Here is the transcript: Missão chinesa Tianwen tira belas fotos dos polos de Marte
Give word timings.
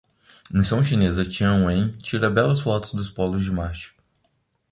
Missão 0.51 0.83
chinesa 0.83 1.23
Tianwen 1.23 1.95
tira 2.01 2.27
belas 2.27 2.59
fotos 2.61 2.91
dos 2.95 3.11
polos 3.11 3.43
de 3.45 3.51
Marte 3.51 3.95